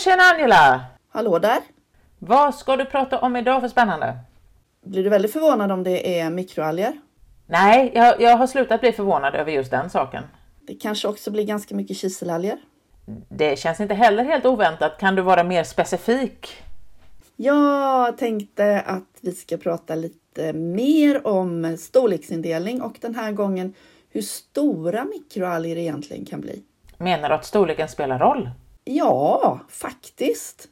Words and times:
tjena 0.00 0.22
Angela! 0.22 0.80
Hallå 1.08 1.38
där! 1.38 1.58
Vad 2.18 2.54
ska 2.54 2.76
du 2.76 2.84
prata 2.84 3.18
om 3.18 3.36
idag 3.36 3.60
för 3.60 3.68
spännande? 3.68 4.18
Blir 4.84 5.04
du 5.04 5.10
väldigt 5.10 5.32
förvånad 5.32 5.72
om 5.72 5.82
det 5.82 6.20
är 6.20 6.30
mikroalger? 6.30 6.92
Nej, 7.46 7.92
jag, 7.94 8.20
jag 8.20 8.36
har 8.36 8.46
slutat 8.46 8.80
bli 8.80 8.92
förvånad 8.92 9.34
över 9.34 9.52
just 9.52 9.70
den 9.70 9.90
saken. 9.90 10.22
Det 10.66 10.74
kanske 10.74 11.08
också 11.08 11.30
blir 11.30 11.44
ganska 11.44 11.74
mycket 11.74 11.96
kiselalger? 11.96 12.58
Det 13.28 13.58
känns 13.58 13.80
inte 13.80 13.94
heller 13.94 14.24
helt 14.24 14.46
oväntat. 14.46 14.98
Kan 15.00 15.14
du 15.14 15.22
vara 15.22 15.44
mer 15.44 15.64
specifik? 15.64 16.62
Jag 17.36 18.18
tänkte 18.18 18.80
att 18.80 19.18
vi 19.20 19.32
ska 19.32 19.56
prata 19.56 19.94
lite 19.94 20.52
mer 20.52 21.26
om 21.26 21.76
storleksindelning 21.76 22.82
och 22.82 22.96
den 23.00 23.14
här 23.14 23.32
gången 23.32 23.74
hur 24.10 24.22
stora 24.22 25.04
mikroalger 25.04 25.76
egentligen 25.76 26.24
kan 26.24 26.40
bli. 26.40 26.62
Menar 26.98 27.28
du 27.28 27.34
att 27.34 27.44
storleken 27.44 27.88
spelar 27.88 28.18
roll? 28.18 28.50
Ja, 28.84 29.60
faktiskt. 29.68 30.68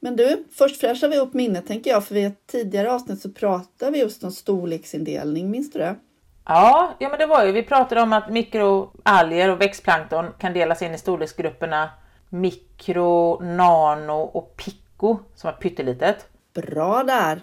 Men 0.00 0.16
du, 0.16 0.44
först 0.52 0.80
fräschar 0.80 1.08
vi 1.08 1.18
upp 1.18 1.34
minnet 1.34 1.66
tänker 1.66 1.90
jag, 1.90 2.04
för 2.04 2.14
vid 2.14 2.26
ett 2.26 2.46
tidigare 2.46 2.92
avsnitt 2.92 3.20
så 3.22 3.32
pratade 3.32 3.90
vi 3.90 3.98
just 3.98 4.24
om 4.24 4.32
storleksindelning, 4.32 5.50
minns 5.50 5.72
du 5.72 5.78
det? 5.78 5.96
Ja, 6.44 6.94
ja 6.98 7.08
men 7.08 7.18
det 7.18 7.26
var 7.26 7.44
ju, 7.44 7.52
vi 7.52 7.62
pratade 7.62 8.00
om 8.00 8.12
att 8.12 8.30
mikroalger 8.30 9.48
och 9.48 9.60
växtplankton 9.60 10.26
kan 10.38 10.52
delas 10.52 10.82
in 10.82 10.94
i 10.94 10.98
storleksgrupperna 10.98 11.90
mikro, 12.28 13.40
nano 13.40 14.20
och 14.20 14.56
pico 14.56 15.18
som 15.34 15.48
är 15.48 15.52
pyttelitet. 15.54 16.28
Bra 16.54 17.02
där! 17.02 17.40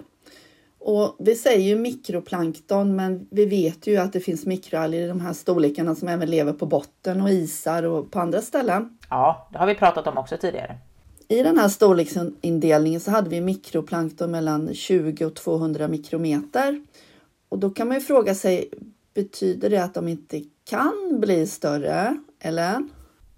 Och 0.80 1.16
vi 1.18 1.34
säger 1.34 1.68
ju 1.68 1.76
mikroplankton, 1.76 2.96
men 2.96 3.28
vi 3.30 3.46
vet 3.46 3.86
ju 3.86 3.96
att 3.96 4.12
det 4.12 4.20
finns 4.20 4.46
mikroalger 4.46 5.00
i 5.00 5.06
de 5.08 5.20
här 5.20 5.32
storlekarna 5.32 5.94
som 5.94 6.08
även 6.08 6.30
lever 6.30 6.52
på 6.52 6.66
botten 6.66 7.20
och 7.20 7.30
isar 7.30 7.82
och 7.82 8.10
på 8.10 8.20
andra 8.20 8.40
ställen. 8.40 8.98
Ja, 9.10 9.48
det 9.52 9.58
har 9.58 9.66
vi 9.66 9.74
pratat 9.74 10.06
om 10.06 10.18
också 10.18 10.36
tidigare. 10.36 10.78
I 11.28 11.42
den 11.42 11.58
här 11.58 11.68
storleksindelningen 11.68 13.00
så 13.00 13.10
hade 13.10 13.30
vi 13.30 13.40
mikroplankton 13.40 14.30
mellan 14.30 14.74
20 14.74 15.24
och 15.24 15.34
200 15.34 15.88
mikrometer. 15.88 16.84
Och 17.48 17.58
då 17.58 17.70
kan 17.70 17.88
man 17.88 17.96
ju 17.96 18.00
fråga 18.00 18.34
sig, 18.34 18.70
betyder 19.14 19.70
det 19.70 19.84
att 19.84 19.94
de 19.94 20.08
inte 20.08 20.42
kan 20.70 21.20
bli 21.20 21.46
större? 21.46 22.16
Eller? 22.40 22.88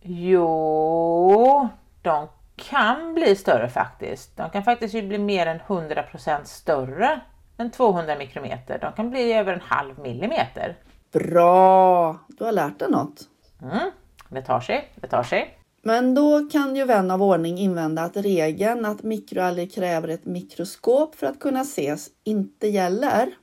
Jo, 0.02 1.68
de 2.02 2.28
kan 2.56 3.14
bli 3.14 3.36
större 3.36 3.68
faktiskt. 3.68 4.36
De 4.36 4.50
kan 4.50 4.64
faktiskt 4.64 4.92
bli 4.92 5.18
mer 5.18 5.46
än 5.46 5.58
100% 5.58 6.44
större 6.44 7.20
än 7.56 7.70
200 7.70 8.18
mikrometer. 8.18 8.78
De 8.78 8.92
kan 8.92 9.10
bli 9.10 9.32
över 9.32 9.52
en 9.52 9.60
halv 9.60 9.98
millimeter. 9.98 10.76
Bra! 11.12 12.18
Du 12.28 12.44
har 12.44 12.52
lärt 12.52 12.78
dig 12.78 12.90
något. 12.90 13.28
Mm, 13.62 13.90
det 14.28 14.42
tar 14.42 14.60
sig, 14.60 14.92
det 14.94 15.08
tar 15.08 15.22
sig. 15.22 15.58
Men 15.82 16.14
då 16.14 16.48
kan 16.52 16.76
ju 16.76 16.84
vän 16.84 17.10
av 17.10 17.22
ordning 17.22 17.58
invända 17.58 18.02
att 18.02 18.16
regeln 18.16 18.84
att 18.84 19.02
mikroalger 19.02 19.66
kräver 19.66 20.08
ett 20.08 20.24
mikroskop 20.24 21.14
för 21.14 21.26
att 21.26 21.40
kunna 21.40 21.60
ses 21.60 22.08
inte 22.24 22.68
gäller. 22.68 23.34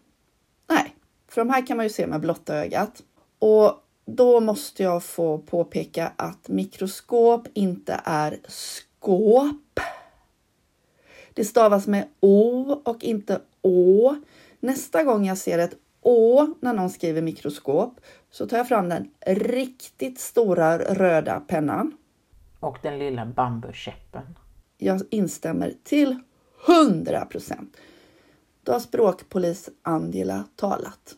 Nej, 0.69 0.95
för 1.27 1.41
de 1.41 1.49
här 1.49 1.67
kan 1.67 1.77
man 1.77 1.85
ju 1.85 1.89
se 1.89 2.07
med 2.07 2.21
blotta 2.21 2.55
ögat. 2.55 3.01
Och 3.39 3.73
då 4.05 4.39
måste 4.39 4.83
jag 4.83 5.03
få 5.03 5.37
påpeka 5.37 6.11
att 6.15 6.47
mikroskop 6.47 7.47
inte 7.53 8.01
är 8.03 8.39
skåp. 8.47 9.79
Det 11.33 11.45
stavas 11.45 11.87
med 11.87 12.07
O 12.19 12.81
och 12.85 13.03
inte 13.03 13.41
Å. 13.61 14.15
Nästa 14.59 15.03
gång 15.03 15.25
jag 15.25 15.37
ser 15.37 15.59
ett 15.59 15.75
Å 16.01 16.47
när 16.59 16.73
någon 16.73 16.89
skriver 16.89 17.21
mikroskop 17.21 17.99
så 18.31 18.47
tar 18.47 18.57
jag 18.57 18.67
fram 18.67 18.89
den 18.89 19.11
riktigt 19.25 20.19
stora 20.19 20.77
röda 20.77 21.39
pennan. 21.39 21.97
Och 22.59 22.77
den 22.81 22.99
lilla 22.99 23.25
bambukäppen. 23.25 24.23
Jag 24.77 25.01
instämmer 25.09 25.73
till 25.83 26.19
100 26.87 27.25
procent. 27.25 27.77
Då 28.63 28.71
har 28.71 28.79
språkpolis 28.79 29.69
Angela 29.81 30.43
talat. 30.55 31.15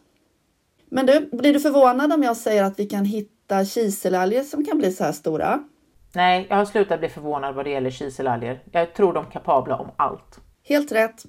Men 0.90 1.06
du, 1.06 1.30
blir 1.32 1.54
du 1.54 1.60
förvånad 1.60 2.14
om 2.14 2.24
jag 2.24 2.38
säger 2.38 2.64
att 2.64 2.80
vi 2.80 2.86
kan 2.86 3.06
hitta 3.06 3.66
kiselalger 3.66 4.44
som 4.44 4.66
kan 4.66 4.78
bli 4.78 4.92
så 4.92 5.04
här 5.04 5.12
stora? 5.12 5.64
Nej, 6.14 6.48
jag 6.50 6.58
har 6.58 6.66
slutat 6.66 7.00
bli 7.00 7.10
förvånad 7.10 7.56
vad 7.56 7.66
det 7.66 7.70
gäller 7.70 7.92
kiselalger. 7.92 8.64
Jag 8.72 8.94
tror 8.94 9.14
de 9.14 9.26
är 9.26 9.32
kapabla 9.32 9.76
om 9.76 9.92
allt. 9.96 10.40
Helt 10.64 10.92
rätt. 10.92 11.26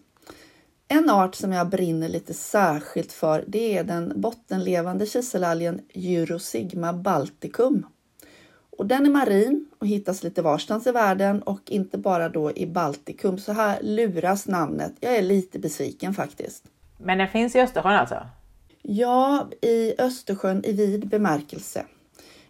En 0.89 1.11
art 1.11 1.35
som 1.35 1.53
jag 1.53 1.69
brinner 1.69 2.09
lite 2.09 2.35
särskilt 2.35 3.13
för 3.13 3.45
det 3.47 3.79
är 3.79 3.85
den 3.85 4.21
bottenlevande 4.21 5.07
kiselalgen 5.07 5.81
Eurosigma 5.95 6.93
balticum. 6.93 7.87
Och 8.79 8.87
den 8.87 9.07
är 9.07 9.11
marin 9.11 9.67
och 9.79 9.87
hittas 9.87 10.23
lite 10.23 10.43
varstans 10.43 10.87
i 10.87 10.93
världen 10.93 11.43
och 11.43 11.61
inte 11.71 11.99
bara 11.99 12.29
då 12.29 12.53
i 12.53 12.67
Baltikum. 12.67 13.39
Så 13.39 13.53
här 13.53 13.79
luras 13.83 14.49
namnet. 14.49 14.93
Jag 15.01 15.17
är 15.17 15.23
lite 15.23 15.59
besviken 15.59 16.15
faktiskt. 16.15 16.65
Men 16.99 17.19
den 17.19 17.29
finns 17.29 17.57
i 17.57 17.61
Östersjön 17.61 17.93
alltså? 17.93 18.27
Ja, 18.83 19.49
i 19.63 19.95
Östersjön 20.01 20.65
i 20.65 20.73
vid 20.73 21.09
bemärkelse. 21.09 21.85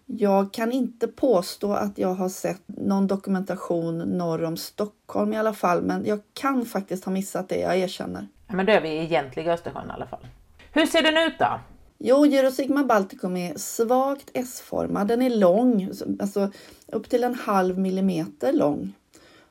Jag 0.06 0.52
kan 0.52 0.72
inte 0.72 1.08
påstå 1.08 1.72
att 1.72 1.98
jag 1.98 2.14
har 2.14 2.28
sett 2.28 2.62
någon 2.66 3.06
dokumentation 3.06 3.98
norr 3.98 4.44
om 4.44 4.56
Stockholm 4.56 5.32
i 5.32 5.38
alla 5.38 5.52
fall, 5.52 5.82
men 5.82 6.06
jag 6.06 6.20
kan 6.34 6.66
faktiskt 6.66 7.04
ha 7.04 7.12
missat 7.12 7.48
det, 7.48 7.60
jag 7.60 7.78
erkänner. 7.78 8.28
Men 8.46 8.66
då 8.66 8.72
är 8.72 8.80
vi 8.80 8.88
i 8.88 8.98
egentliga 8.98 9.52
Östersjön 9.52 9.88
i 9.88 9.92
alla 9.92 10.06
fall. 10.06 10.26
Hur 10.72 10.86
ser 10.86 11.02
den 11.02 11.16
ut 11.16 11.38
då? 11.38 11.60
Jo, 11.98 12.24
Eurosigma 12.24 12.84
balticum 12.84 13.36
är 13.36 13.58
svagt 13.58 14.30
S-formad. 14.34 15.08
Den 15.08 15.22
är 15.22 15.30
lång, 15.30 15.90
alltså 16.20 16.50
upp 16.86 17.10
till 17.10 17.24
en 17.24 17.34
halv 17.34 17.78
millimeter 17.78 18.52
lång. 18.52 18.92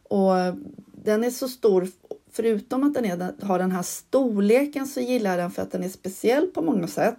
Och 0.03 0.33
den 0.91 1.23
är 1.23 1.29
så 1.29 1.47
stor, 1.47 1.87
förutom 2.31 2.83
att 2.83 2.93
den 2.93 3.05
är, 3.05 3.45
har 3.45 3.59
den 3.59 3.71
här 3.71 3.83
storleken 3.83 4.87
så 4.87 4.99
gillar 4.99 5.29
jag 5.29 5.39
den 5.39 5.51
för 5.51 5.61
att 5.61 5.71
den 5.71 5.83
är 5.83 5.89
speciell 5.89 6.47
på 6.47 6.61
många 6.61 6.87
sätt. 6.87 7.17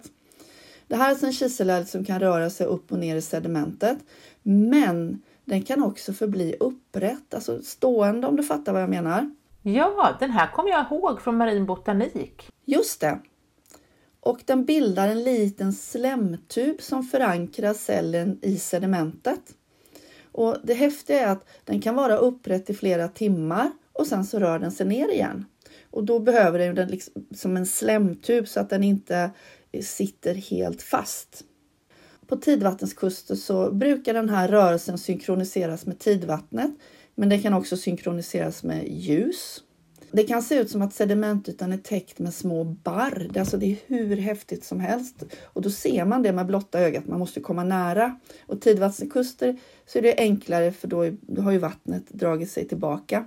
Det 0.93 0.97
här 0.97 1.05
är 1.05 1.09
alltså 1.09 1.25
en 1.25 1.33
kiselälg 1.33 1.85
som 1.85 2.05
kan 2.05 2.19
röra 2.19 2.49
sig 2.49 2.67
upp 2.67 2.91
och 2.91 2.99
ner 2.99 3.15
i 3.15 3.21
sedimentet. 3.21 3.97
Men 4.43 5.21
den 5.45 5.63
kan 5.63 5.83
också 5.83 6.13
förbli 6.13 6.55
upprätt, 6.59 7.33
alltså 7.33 7.61
stående 7.61 8.27
om 8.27 8.35
du 8.35 8.43
fattar 8.43 8.73
vad 8.73 8.81
jag 8.81 8.89
menar. 8.89 9.31
Ja, 9.61 10.15
den 10.19 10.31
här 10.31 10.51
kommer 10.51 10.69
jag 10.69 10.85
ihåg 10.91 11.21
från 11.21 11.37
marin 11.37 11.65
botanik. 11.65 12.49
Just 12.65 13.01
det. 13.01 13.19
Och 14.19 14.39
den 14.45 14.65
bildar 14.65 15.07
en 15.07 15.23
liten 15.23 15.73
slemtub 15.73 16.81
som 16.81 17.03
förankrar 17.03 17.73
cellen 17.73 18.39
i 18.41 18.57
sedimentet. 18.57 19.41
Och 20.31 20.57
det 20.63 20.73
häftiga 20.73 21.19
är 21.19 21.31
att 21.31 21.49
den 21.63 21.81
kan 21.81 21.95
vara 21.95 22.17
upprätt 22.17 22.69
i 22.69 22.73
flera 22.73 23.07
timmar 23.07 23.71
och 23.93 24.07
sen 24.07 24.25
så 24.25 24.39
rör 24.39 24.59
den 24.59 24.71
sig 24.71 24.85
ner 24.85 25.09
igen. 25.09 25.45
Och 25.91 26.03
då 26.03 26.19
behöver 26.19 26.59
den, 26.59 26.75
den 26.75 26.87
liksom, 26.87 27.13
som 27.35 27.57
en 27.57 27.65
slemtub 27.65 28.47
så 28.47 28.59
att 28.59 28.69
den 28.69 28.83
inte 28.83 29.31
sitter 29.81 30.35
helt 30.35 30.81
fast. 30.81 31.43
På 32.27 32.35
tidvattenskuster 32.35 33.35
så 33.35 33.71
brukar 33.71 34.13
den 34.13 34.29
här 34.29 34.47
rörelsen 34.47 34.97
synkroniseras 34.97 35.85
med 35.85 35.99
tidvattnet, 35.99 36.71
men 37.15 37.29
det 37.29 37.39
kan 37.39 37.53
också 37.53 37.77
synkroniseras 37.77 38.63
med 38.63 38.87
ljus. 38.87 39.63
Det 40.15 40.23
kan 40.23 40.43
se 40.43 40.55
ut 40.55 40.69
som 40.69 40.81
att 40.81 40.93
sedimentytan 40.93 41.73
är 41.73 41.77
täckt 41.77 42.19
med 42.19 42.33
små 42.33 42.63
barr. 42.63 43.31
Alltså 43.39 43.57
det 43.57 43.65
är 43.65 43.77
hur 43.87 44.17
häftigt 44.17 44.63
som 44.63 44.79
helst. 44.79 45.23
Och 45.43 45.61
då 45.61 45.69
ser 45.69 46.05
man 46.05 46.23
det 46.23 46.31
med 46.31 46.45
blotta 46.45 46.79
ögat. 46.79 47.07
Man 47.07 47.19
måste 47.19 47.39
komma 47.39 47.63
nära. 47.63 48.19
Och 48.45 48.61
tidvattenkuster 48.61 49.57
så 49.85 49.97
är 49.97 50.01
det 50.01 50.15
enklare 50.17 50.71
för 50.71 50.87
då, 50.87 51.09
då 51.21 51.41
har 51.41 51.51
ju 51.51 51.57
vattnet 51.57 52.09
dragit 52.09 52.51
sig 52.51 52.67
tillbaka. 52.67 53.25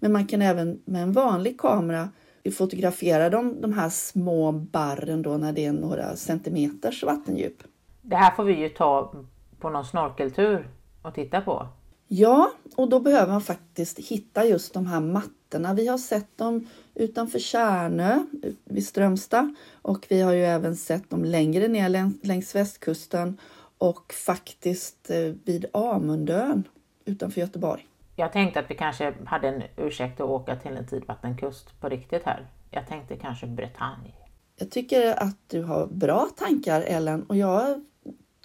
Men 0.00 0.12
man 0.12 0.26
kan 0.26 0.42
även 0.42 0.80
med 0.84 1.02
en 1.02 1.12
vanlig 1.12 1.60
kamera 1.60 2.08
fotografera 2.50 3.30
de, 3.30 3.60
de 3.60 3.72
här 3.72 3.88
små 3.88 4.52
barren 4.52 5.22
då 5.22 5.36
när 5.36 5.52
det 5.52 5.64
är 5.64 5.72
några 5.72 6.16
centimeters 6.16 7.04
vattendjup. 7.04 7.62
Det 8.02 8.16
här 8.16 8.34
får 8.34 8.44
vi 8.44 8.60
ju 8.60 8.68
ta 8.68 9.14
på 9.58 9.70
någon 9.70 9.84
snorkeltur 9.84 10.68
och 11.02 11.14
titta 11.14 11.40
på. 11.40 11.66
Ja, 12.08 12.50
och 12.76 12.88
då 12.88 13.00
behöver 13.00 13.32
man 13.32 13.40
faktiskt 13.40 13.98
hitta 13.98 14.44
just 14.44 14.74
de 14.74 14.86
här 14.86 15.00
mattorna. 15.00 15.74
Vi 15.74 15.86
har 15.86 15.98
sett 15.98 16.38
dem 16.38 16.66
utanför 16.94 17.38
Kärnö 17.38 18.24
vid 18.64 18.86
Strömstad 18.86 19.54
och 19.82 20.06
vi 20.08 20.20
har 20.20 20.32
ju 20.32 20.44
även 20.44 20.76
sett 20.76 21.10
dem 21.10 21.24
längre 21.24 21.68
ner 21.68 22.26
längs 22.26 22.54
västkusten 22.54 23.38
och 23.78 24.12
faktiskt 24.12 25.10
eh, 25.10 25.32
vid 25.44 25.66
Amundön 25.72 26.64
utanför 27.04 27.40
Göteborg. 27.40 27.86
Jag 28.18 28.32
tänkte 28.32 28.60
att 28.60 28.70
vi 28.70 28.74
kanske 28.74 29.14
hade 29.26 29.48
en 29.48 29.62
ursäkt 29.76 30.20
att 30.20 30.28
åka 30.28 30.56
till 30.56 30.76
en 30.76 30.86
tidvattenkust 30.86 31.80
på 31.80 31.88
riktigt 31.88 32.22
här. 32.24 32.46
Jag 32.70 32.86
tänkte 32.86 33.16
kanske 33.16 33.46
Bretagne. 33.46 34.12
Jag 34.56 34.70
tycker 34.70 35.22
att 35.22 35.36
du 35.46 35.62
har 35.62 35.86
bra 35.86 36.28
tankar 36.36 36.80
Ellen 36.80 37.22
och 37.22 37.36
jag 37.36 37.84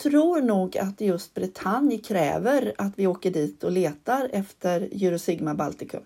tror 0.04 0.42
nog 0.42 0.78
att 0.78 1.02
just 1.02 1.34
Bretagne 1.34 1.98
kräver 1.98 2.74
att 2.78 3.00
vi 3.00 3.08
åker 3.08 3.32
dit 3.32 3.64
och 3.64 3.72
letar 3.72 4.30
efter 4.34 4.82
Eurosigma 4.82 5.54
Balticum. 5.56 6.04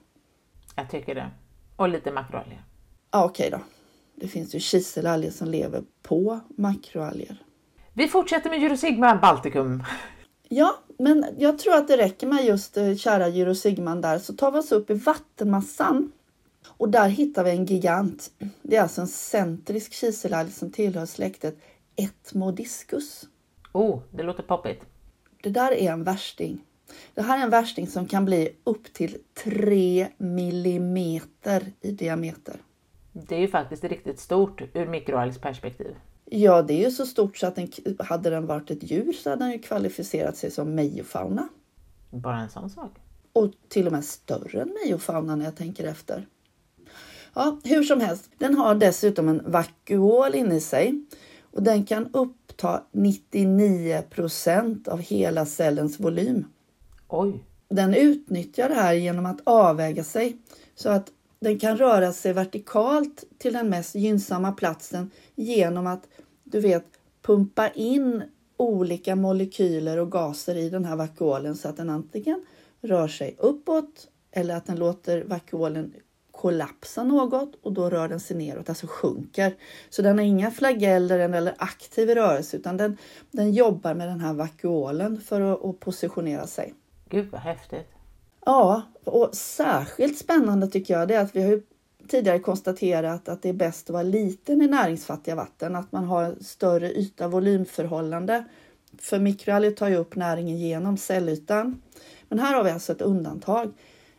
Jag 0.76 0.90
tycker 0.90 1.16
det. 1.16 1.32
Och 1.76 1.90
lite 1.90 2.12
makroalger. 2.12 2.62
Ja, 3.12 3.26
Okej 3.26 3.50
då. 3.52 3.60
Det 4.16 4.28
finns 4.28 4.56
ju 4.56 4.60
kiselalger 4.60 5.32
som 5.32 5.48
lever 5.48 5.84
på 6.02 6.40
makroalger. 6.58 7.38
Vi 7.94 8.08
fortsätter 8.08 8.50
med 8.50 8.64
Eurosigma 8.64 9.16
Balticum. 9.16 9.84
Ja, 10.50 10.78
men 10.98 11.26
jag 11.38 11.60
tror 11.60 11.76
att 11.76 11.88
det 11.88 11.98
räcker 11.98 12.28
med 12.28 12.46
just 12.46 12.78
eh, 12.78 12.96
kära 12.96 13.28
Gyro 13.28 13.56
Sigman 13.56 14.02
där. 14.02 14.20
Så 14.20 14.34
tar 14.34 14.52
vi 14.52 14.60
oss 14.60 14.72
upp 14.72 14.90
i 14.90 14.94
vattenmassan 14.94 16.12
och 16.68 16.90
där 16.90 17.10
hittar 17.10 17.44
vi 17.44 17.50
en 17.50 17.66
gigant. 17.66 18.32
Det 18.62 18.76
är 18.76 18.82
alltså 18.82 19.02
en 19.02 19.08
centrisk 19.08 19.94
kiselalg 19.94 20.52
som 20.52 20.72
tillhör 20.72 21.06
släktet 21.06 21.58
Etmodiscus. 21.96 23.26
Oh, 23.74 24.00
det 24.12 24.24
låter 24.24 24.44
poppigt. 24.44 24.82
Det 25.44 25.50
där 25.50 25.72
är 25.72 25.92
en 25.92 26.04
värsting. 26.04 26.66
Det 27.14 27.22
här 27.22 27.40
är 27.40 27.44
en 27.44 27.50
värsting 27.50 27.88
som 27.88 28.08
kan 28.08 28.26
bli 28.26 28.50
upp 28.64 28.94
till 28.94 29.18
3 29.44 30.08
millimeter 30.18 31.72
i 31.82 31.92
diameter. 31.92 32.62
Det 33.12 33.36
är 33.36 33.40
ju 33.40 33.48
faktiskt 33.48 33.84
riktigt 33.84 34.20
stort 34.20 34.62
ur 34.74 34.88
mikroalgsperspektiv. 34.88 35.96
Ja, 36.30 36.62
det 36.62 36.74
är 36.74 36.86
ju 36.86 36.92
så 36.92 37.06
stort 37.06 37.38
så 37.38 37.48
att 37.48 37.56
den, 37.56 37.68
hade 38.00 38.30
den 38.30 38.46
varit 38.46 38.72
ett 38.72 38.92
djur 38.92 39.14
så 39.14 39.30
hade 39.30 39.44
den 39.44 39.52
ju 39.52 39.60
kvalificerat 39.60 40.38
sig 40.38 40.52
som 40.52 40.76
mejofauna. 40.76 41.48
Bara 42.10 42.40
en 42.40 42.50
sån 42.50 42.70
sak. 42.70 42.92
Och 43.34 43.52
till 43.68 43.86
och 43.88 43.92
med 43.92 44.06
större 44.06 44.62
än 44.62 44.76
mejofauna 44.84 45.36
när 45.36 45.46
jag 45.46 45.56
tänker 45.56 45.88
efter. 45.88 46.28
Ja, 47.34 47.60
hur 47.64 47.84
som 47.84 48.02
helst, 48.02 48.30
den 48.38 48.56
har 48.56 48.76
dessutom 48.76 49.30
en 49.30 49.52
vakuol 49.52 50.36
inne 50.36 50.56
i 50.56 50.60
sig 50.60 51.06
och 51.42 51.64
den 51.64 51.86
kan 51.86 52.10
uppta 52.14 52.84
99 52.92 54.02
procent 54.10 54.88
av 54.88 55.00
hela 55.00 55.46
cellens 55.46 56.00
volym. 56.00 56.46
Oj, 57.08 57.44
Den 57.70 57.94
utnyttjar 57.94 58.70
det 58.70 58.76
här 58.76 58.94
genom 58.94 59.26
att 59.26 59.42
avväga 59.44 60.04
sig 60.04 60.38
så 60.76 60.90
att 60.90 61.12
den 61.40 61.60
kan 61.60 61.78
röra 61.78 62.14
sig 62.14 62.34
vertikalt 62.34 63.24
till 63.38 63.54
den 63.54 63.70
mest 63.70 63.96
gynnsamma 63.96 64.52
platsen 64.52 65.12
genom 65.36 65.88
att 65.88 66.08
du 66.44 66.60
vet 66.60 66.86
pumpa 67.22 67.70
in 67.70 68.24
olika 68.58 69.16
molekyler 69.16 69.98
och 69.98 70.12
gaser 70.12 70.56
i 70.56 70.70
den 70.70 70.86
här 70.86 70.96
vakuolen 70.96 71.56
så 71.56 71.70
att 71.70 71.78
den 71.78 71.90
antingen 71.90 72.46
rör 72.82 73.08
sig 73.08 73.36
uppåt 73.40 74.08
eller 74.32 74.56
att 74.56 74.66
den 74.66 74.80
låter 74.80 75.24
vakuolen 75.24 75.94
kollapsa 76.32 77.04
något 77.04 77.56
och 77.62 77.74
då 77.74 77.90
rör 77.90 78.08
den 78.08 78.20
sig 78.20 78.38
neråt, 78.38 78.70
alltså 78.70 78.88
sjunker. 78.88 79.56
Så 79.90 80.02
den 80.02 80.18
har 80.18 80.26
inga 80.26 80.52
flageller 80.52 81.20
eller 81.20 81.56
aktiv 81.58 82.10
rörelse 82.10 82.58
utan 82.58 82.78
den, 82.78 82.98
den 83.32 83.54
jobbar 83.54 83.94
med 83.94 84.08
den 84.08 84.20
här 84.20 84.34
vakuolen 84.34 85.22
för 85.22 85.42
att, 85.42 85.66
att 85.66 85.80
positionera 85.80 86.48
sig. 86.48 86.74
gud 87.10 87.32
vad 87.32 87.42
häftigt. 87.42 87.97
Ja, 88.48 88.82
och 89.04 89.36
särskilt 89.36 90.18
spännande 90.18 90.68
tycker 90.68 90.94
jag 90.94 91.08
det 91.08 91.16
är 91.16 91.22
att 91.22 91.36
vi 91.36 91.42
har 91.42 91.50
ju 91.50 91.62
tidigare 92.08 92.40
konstaterat 92.40 93.30
att 93.30 93.42
det 93.42 93.50
är 93.50 93.54
bäst 93.54 93.90
att 93.90 93.94
vara 93.94 94.04
liten 94.04 94.62
i 94.62 94.68
näringsfattiga 94.68 95.36
vatten, 95.36 95.76
att 95.76 95.92
man 95.92 96.04
har 96.04 96.36
större 96.42 96.92
yta 96.92 97.28
volymförhållande. 97.28 98.46
För 98.98 99.20
mikroalger 99.20 99.72
tar 99.72 99.88
ju 99.88 99.96
upp 99.96 100.16
näringen 100.16 100.58
genom 100.58 100.98
cellytan. 100.98 101.82
Men 102.30 102.40
här 102.40 102.56
har 102.56 102.64
vi 102.64 102.72
alltså 102.72 102.92
ett 102.92 103.02
undantag. 103.02 103.74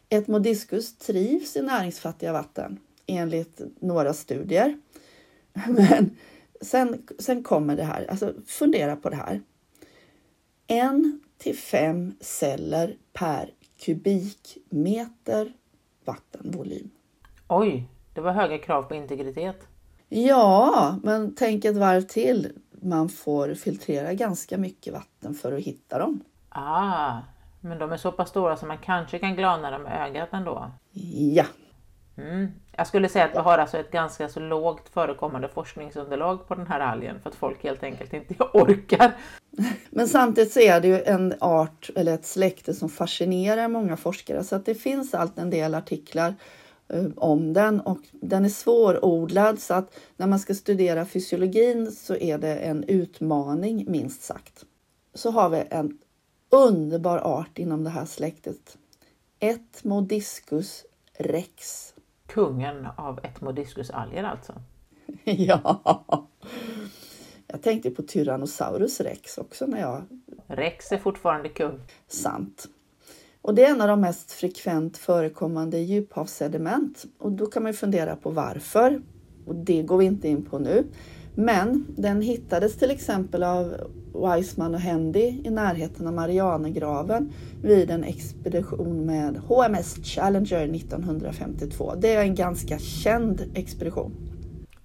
Etmodiscus 0.09 0.99
trivs 0.99 1.57
i 1.57 1.63
näringsfattiga 1.63 2.33
vatten 2.33 2.79
enligt 3.07 3.61
några 3.81 4.15
studier. 4.15 4.79
Men 5.67 6.17
sen, 6.61 7.03
sen 7.19 7.43
kommer 7.43 7.77
det 7.77 7.85
här, 7.85 8.07
alltså 8.11 8.35
fundera 8.47 8.97
på 8.97 9.11
det 9.11 9.17
här. 9.17 9.43
En 10.67 11.21
till 11.39 11.57
fem 11.57 12.15
celler 12.21 12.97
per 13.13 13.51
kubikmeter 13.79 15.53
vattenvolym. 16.05 16.91
Oj, 17.49 17.89
det 18.15 18.21
var 18.21 18.33
höga 18.33 18.59
krav 18.59 18.83
på 18.83 18.95
integritet. 18.95 19.69
Ja, 20.09 20.97
men 21.03 21.35
tänk 21.35 21.65
ett 21.65 21.77
varv 21.77 22.03
till. 22.03 22.53
Man 22.83 23.09
får 23.09 23.55
filtrera 23.55 24.15
ganska 24.15 24.59
mycket 24.59 24.93
vatten 24.93 25.35
för 25.35 25.53
att 25.53 25.65
hitta 25.65 25.99
dem. 25.99 26.21
Ah, 26.49 27.17
men 27.61 27.79
de 27.79 27.93
är 27.93 27.97
så 27.97 28.13
pass 28.13 28.29
stora 28.29 28.57
så 28.57 28.67
man 28.67 28.79
kanske 28.79 29.19
kan 29.19 29.37
glana 29.37 29.71
dem 29.71 29.83
med 29.83 30.09
ögat 30.09 30.29
ändå. 30.33 30.71
Ja, 31.35 31.45
Mm. 32.19 32.49
Jag 32.77 32.87
skulle 32.87 33.09
säga 33.09 33.25
att 33.25 33.35
vi 33.35 33.39
har 33.39 33.59
alltså 33.59 33.79
ett 33.79 33.91
ganska 33.91 34.29
så 34.29 34.41
lågt 34.41 34.89
förekommande 34.89 35.49
forskningsunderlag 35.49 36.49
på 36.49 36.55
den 36.55 36.67
här 36.67 36.81
algen 36.81 37.21
för 37.21 37.31
att 37.31 37.37
folk 37.37 37.63
helt 37.65 37.83
enkelt 37.83 38.13
inte 38.13 38.35
orkar. 38.53 39.13
men 39.91 40.09
samtidigt 40.09 40.53
så 40.53 40.61
är 40.61 40.81
det 40.81 40.89
ju 40.89 41.03
en 41.03 41.35
art 41.41 41.91
eller 41.97 42.15
ett 42.15 42.27
släkte 42.27 42.75
som 42.75 42.89
fascinerar 42.89 43.69
många 43.69 43.97
forskare 43.97 44.45
så 44.45 44.57
att 44.57 44.67
det 44.67 44.75
finns 44.75 45.15
allt 45.15 45.39
en 45.39 45.51
del 45.51 45.75
artiklar 45.75 46.35
eh, 46.89 47.05
om 47.17 47.53
den 47.53 47.81
och 47.81 48.01
den 48.13 48.45
är 48.45 48.49
svårodlad 48.49 49.59
så 49.59 49.75
att 49.75 49.99
när 50.17 50.27
man 50.27 50.39
ska 50.39 50.55
studera 50.55 51.07
fysiologin 51.07 51.93
så 51.93 52.17
är 52.17 52.39
det 52.39 52.57
en 52.57 52.85
utmaning 52.85 53.85
minst 53.89 54.23
sagt. 54.23 54.65
Så 55.15 55.31
har 55.31 55.49
vi 55.49 55.65
en 55.71 55.99
underbar 56.51 57.19
art 57.19 57.59
inom 57.59 57.85
det 57.85 57.91
här 57.91 58.05
släktet. 58.05 58.79
Etmodiscus 59.41 60.85
rex. 61.19 61.93
Kungen 62.29 62.87
av 62.97 63.21
etmodiscusalger 63.23 64.25
alltså. 64.25 64.53
ja. 65.25 66.29
Jag 67.47 67.63
tänkte 67.63 67.91
på 67.91 68.03
Tyrannosaurus 68.03 69.01
rex 69.01 69.39
också 69.39 69.67
när 69.67 69.81
jag... 69.81 70.03
Rex 70.47 70.93
är 70.93 70.99
fortfarande 70.99 71.49
kung. 71.49 71.81
Sant. 72.07 72.69
Och 73.43 73.55
det 73.55 73.65
är 73.65 73.71
en 73.71 73.81
av 73.81 73.89
de 73.89 74.01
mest 74.01 74.33
frekvent 74.33 74.99
förekommande 74.99 75.79
djuphavssediment. 75.79 77.05
Och 77.19 77.33
då 77.33 77.47
kan 77.47 77.63
man 77.63 77.73
ju 77.73 77.77
fundera 77.77 78.17
på 78.17 78.31
varför. 78.31 79.03
Och 79.47 79.55
det 79.55 79.83
går 79.83 79.99
vi 79.99 80.05
inte 80.05 80.29
in 80.29 80.45
på 80.45 80.59
nu. 80.59 80.85
Men 81.41 81.87
den 81.89 82.23
hittades 82.23 82.77
till 82.79 82.91
exempel 82.91 83.43
av 83.43 83.75
Weissman 84.15 84.75
och 84.75 84.81
Hendy 84.81 85.43
i 85.45 85.51
närheten 85.51 86.07
av 86.07 86.13
Marianergraven 86.13 87.33
vid 87.63 87.91
en 87.91 88.05
expedition 88.05 89.07
med 89.07 89.37
HMS 89.37 89.97
Challenger 90.05 90.75
1952. 90.75 91.95
Det 91.95 92.15
är 92.15 92.23
en 92.23 92.35
ganska 92.35 92.79
känd 92.79 93.43
expedition. 93.55 94.13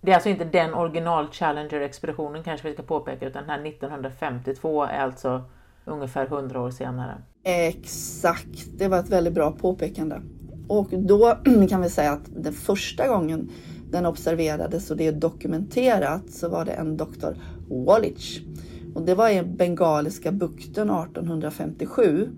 Det 0.01 0.11
är 0.11 0.15
alltså 0.15 0.29
inte 0.29 0.45
den 0.45 0.73
original 0.73 1.27
Challenger-expeditionen 1.31 2.43
kanske 2.43 2.67
vi 2.67 2.73
ska 2.73 2.83
påpeka 2.83 3.27
utan 3.27 3.41
den 3.41 3.49
här 3.49 3.67
1952 3.67 4.83
är 4.83 4.99
alltså 4.99 5.43
ungefär 5.85 6.25
100 6.25 6.61
år 6.61 6.71
senare. 6.71 7.21
Exakt, 7.43 8.77
det 8.77 8.87
var 8.87 8.99
ett 8.99 9.09
väldigt 9.09 9.33
bra 9.33 9.51
påpekande. 9.51 10.21
Och 10.67 10.89
då 10.89 11.37
kan 11.69 11.81
vi 11.81 11.89
säga 11.89 12.11
att 12.11 12.29
den 12.35 12.53
första 12.53 13.07
gången 13.07 13.49
den 13.93 14.05
observerades 14.05 14.91
och 14.91 14.97
det 14.97 15.07
är 15.07 15.11
dokumenterat 15.11 16.29
så 16.29 16.49
var 16.49 16.65
det 16.65 16.71
en 16.71 16.97
doktor 16.97 17.37
Wallich. 17.69 18.41
Och 18.95 19.01
det 19.01 19.15
var 19.15 19.29
i 19.29 19.43
Bengaliska 19.43 20.31
bukten 20.31 20.89
1857. 20.89 22.29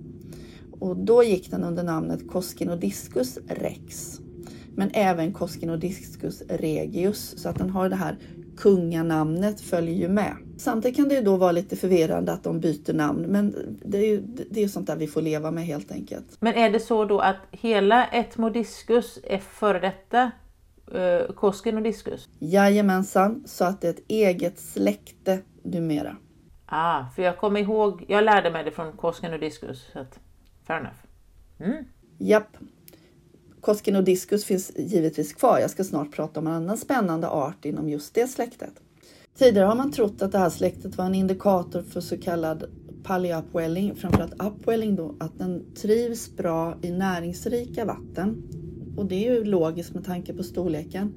Och 0.79 0.97
då 0.97 1.23
gick 1.23 1.51
den 1.51 1.63
under 1.63 1.83
namnet 1.83 2.27
Coscinodiscus 2.29 3.37
rex. 3.47 4.19
Men 4.75 4.89
även 4.93 5.33
Coscinodiscus 5.33 6.43
regius 6.49 7.33
så 7.37 7.49
att 7.49 7.57
den 7.57 7.69
har 7.69 7.89
det 7.89 7.95
här 7.95 8.17
kunganamnet 8.57 9.61
följer 9.61 9.95
ju 9.95 10.09
med. 10.09 10.35
Samtidigt 10.57 10.97
kan 10.97 11.09
det 11.09 11.15
ju 11.15 11.21
då 11.21 11.35
vara 11.35 11.51
lite 11.51 11.75
förvirrande 11.75 12.31
att 12.31 12.43
de 12.43 12.59
byter 12.59 12.93
namn 12.93 13.21
men 13.21 13.55
det 13.85 13.97
är 13.97 14.07
ju 14.07 14.21
det 14.49 14.63
är 14.63 14.67
sånt 14.67 14.87
där 14.87 14.95
vi 14.95 15.07
får 15.07 15.21
leva 15.21 15.51
med 15.51 15.65
helt 15.65 15.91
enkelt. 15.91 16.37
Men 16.39 16.53
är 16.53 16.69
det 16.69 16.79
så 16.79 17.05
då 17.05 17.19
att 17.19 17.37
hela 17.51 18.05
etmodiscus 18.05 19.19
är 19.23 19.37
före 19.37 19.79
detta 19.79 20.31
uh, 20.93 21.31
Coscinodiscus? 21.35 22.29
Jajamensan, 22.39 23.43
så 23.45 23.65
att 23.65 23.81
det 23.81 23.87
är 23.87 23.91
ett 23.91 24.03
eget 24.07 24.59
släkte 24.59 25.39
numera. 25.63 26.17
Ah, 26.65 27.05
för 27.15 27.23
jag 27.23 27.37
kommer 27.37 27.59
ihåg, 27.59 28.05
jag 28.07 28.23
lärde 28.23 28.51
mig 28.51 28.63
det 28.63 28.71
från 28.71 28.91
Coscinodiscus. 28.91 29.89
Så 29.93 29.99
att, 29.99 30.19
fair 30.67 30.79
enough. 30.79 30.95
Mm. 31.59 31.85
Japp. 32.17 32.57
Coscinodiscus 33.61 34.45
finns 34.45 34.71
givetvis 34.77 35.33
kvar. 35.33 35.59
Jag 35.59 35.69
ska 35.69 35.83
snart 35.83 36.11
prata 36.11 36.39
om 36.39 36.47
en 36.47 36.53
annan 36.53 36.77
spännande 36.77 37.27
art 37.29 37.65
inom 37.65 37.89
just 37.89 38.13
det 38.13 38.27
släktet. 38.27 38.73
Tidigare 39.37 39.65
har 39.67 39.75
man 39.75 39.91
trott 39.91 40.21
att 40.21 40.31
det 40.31 40.37
här 40.37 40.49
släktet 40.49 40.97
var 40.97 41.05
en 41.05 41.15
indikator 41.15 41.81
för 41.81 42.01
så 42.01 42.17
kallad 42.17 42.63
paleo-upwelling, 43.03 43.95
framförallt 43.95 44.43
upwelling 44.43 44.95
då, 44.95 45.15
att 45.19 45.37
den 45.37 45.75
trivs 45.75 46.35
bra 46.35 46.77
i 46.81 46.91
näringsrika 46.91 47.85
vatten. 47.85 48.43
Och 48.95 49.05
det 49.05 49.27
är 49.27 49.33
ju 49.33 49.43
logiskt 49.43 49.93
med 49.93 50.05
tanke 50.05 50.33
på 50.33 50.43
storleken. 50.43 51.13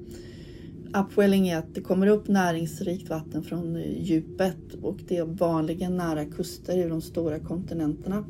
Upwelling 0.93 1.47
är 1.47 1.57
att 1.57 1.75
det 1.75 1.81
kommer 1.81 2.07
upp 2.07 2.27
näringsrikt 2.27 3.09
vatten 3.09 3.43
från 3.43 3.75
djupet 3.99 4.73
och 4.81 4.97
det 5.07 5.17
är 5.17 5.25
vanligen 5.25 5.97
nära 5.97 6.25
kuster 6.25 6.77
i 6.77 6.89
de 6.89 7.01
stora 7.01 7.39
kontinenterna. 7.39 8.25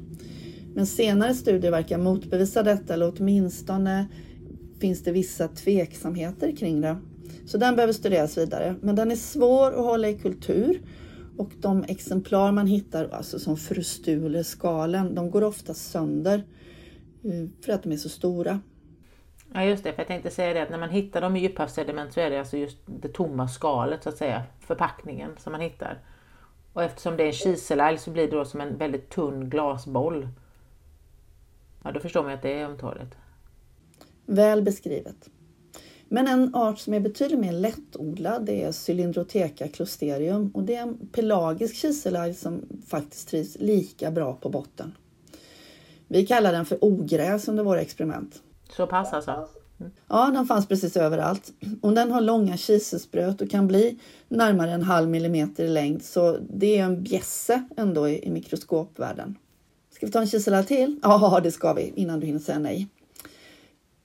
Men 0.74 0.88
senare 0.88 1.34
studier 1.34 1.72
verkar 1.72 1.98
motbevisa 1.98 2.64
detta 2.64 2.94
eller 2.94 3.14
åtminstone 3.18 4.08
finns 4.80 5.04
det 5.04 5.12
vissa 5.12 5.48
tveksamheter 5.48 6.56
kring 6.56 6.82
det. 6.82 6.98
Så 7.46 7.58
den 7.58 7.76
behöver 7.76 7.94
studeras 7.94 8.38
vidare. 8.38 8.76
Men 8.82 8.96
den 8.96 9.12
är 9.12 9.16
svår 9.16 9.72
att 9.72 9.86
hålla 9.86 10.10
i 10.10 10.18
kultur 10.18 10.82
och 11.38 11.52
de 11.62 11.84
exemplar 11.84 12.52
man 12.52 12.68
hittar, 12.68 13.10
alltså 13.10 13.40
som 13.40 13.58
frustuler, 13.58 14.44
skalen, 14.44 15.16
de 15.16 15.32
går 15.32 15.44
ofta 15.44 15.74
sönder 15.74 16.44
eh, 17.24 17.50
för 17.66 17.74
att 17.74 17.84
de 17.84 17.92
är 17.92 17.98
så 17.98 18.10
stora. 18.10 18.60
Ja 19.54 19.64
just 19.64 19.84
det, 19.84 19.94
för 19.94 20.00
jag 20.00 20.08
tänkte 20.08 20.30
säga 20.30 20.54
det 20.54 20.62
att 20.62 20.70
när 20.70 20.78
man 20.78 20.90
hittar 20.90 21.22
dem 21.22 21.36
i 21.36 21.40
djuphavssediment 21.40 22.14
så 22.14 22.20
är 22.20 22.30
det 22.30 22.40
alltså 22.40 22.58
just 22.58 22.78
det 22.86 23.14
tomma 23.14 23.48
skalet 23.48 24.04
så 24.04 24.10
att 24.10 24.18
säga, 24.18 24.44
förpackningen 24.60 25.32
som 25.38 25.52
man 25.52 25.62
hittar. 25.62 26.00
Och 26.74 26.84
eftersom 26.84 27.18
det 27.18 27.24
är 27.24 27.28
en 27.28 27.34
kiselalg 27.34 27.98
så 27.98 28.12
blir 28.12 28.28
det 28.28 28.38
då 28.38 28.46
som 28.46 28.62
en 28.62 28.78
väldigt 28.78 29.10
tunn 29.10 29.50
glasboll. 29.50 30.28
Ja, 31.84 31.92
då 31.92 32.00
förstår 32.00 32.24
man 32.24 32.34
att 32.34 32.42
det 32.42 32.54
är 32.54 32.66
ömtåligt. 32.66 33.16
Väl 34.26 34.62
beskrivet. 34.62 35.30
Men 36.08 36.28
en 36.28 36.56
art 36.56 36.80
som 36.80 36.94
är 36.94 37.00
betydligt 37.00 37.40
mer 37.40 37.52
lättodlad 37.52 38.46
det 38.46 38.64
är 38.64 38.90
Cylindrotheca 38.90 39.68
clusterium 39.68 40.52
och 40.54 40.64
det 40.64 40.76
är 40.76 40.82
en 40.82 41.08
pelagisk 41.12 41.76
kiselalg 41.76 42.34
som 42.34 42.62
faktiskt 42.88 43.30
trivs 43.30 43.58
lika 43.60 44.12
bra 44.12 44.34
på 44.34 44.50
botten. 44.50 44.96
Vi 46.08 46.26
kallar 46.26 46.52
den 46.52 46.66
för 46.66 46.78
ogräs 46.82 47.48
under 47.48 47.64
våra 47.64 47.82
experiment. 47.82 48.42
Så 48.76 48.88
pass 48.88 49.14
alltså? 49.14 49.32
Mm. 49.80 49.92
Ja, 50.08 50.32
den 50.34 50.46
fanns 50.46 50.68
precis 50.68 50.98
överallt. 50.98 51.52
Och 51.82 51.94
den 51.94 52.12
har 52.12 52.22
långa 52.22 52.58
kiselspröt 52.58 53.42
och 53.42 53.50
kan 53.50 53.68
bli 53.68 54.00
närmare 54.28 54.72
en 54.72 54.84
halv 54.84 55.10
millimeter 55.10 55.64
i 55.64 55.68
längd 55.68 56.04
så 56.04 56.38
det 56.50 56.78
är 56.78 56.84
en 56.84 57.04
bjässe 57.04 57.64
ändå 57.78 58.10
i, 58.10 58.26
i 58.26 58.30
mikroskopvärlden. 58.30 59.36
Ska 59.92 60.06
vi 60.06 60.12
ta 60.12 60.20
en 60.20 60.28
kiselalg 60.28 60.68
till? 60.68 61.00
Ja, 61.04 61.40
det 61.44 61.52
ska 61.52 61.74
vi 61.74 61.94
innan 61.96 62.20
du 62.20 62.26
hinner 62.26 62.40
säga 62.40 62.60
nej. 62.60 62.88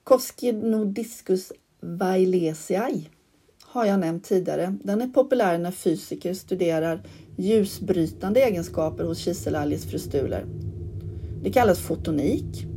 Coscinodiscus 0.03 1.51
Wailesiae 1.81 3.01
har 3.61 3.85
jag 3.85 3.99
nämnt 3.99 4.23
tidigare. 4.23 4.77
Den 4.83 5.01
är 5.01 5.07
populär 5.07 5.57
när 5.57 5.71
fysiker 5.71 6.33
studerar 6.33 7.03
ljusbrytande 7.35 8.39
egenskaper 8.39 9.03
hos 9.03 9.17
kiselalgers 9.17 9.85
frustuler. 9.85 10.45
Det 11.43 11.51
kallas 11.51 11.79
fotonik. 11.79 12.74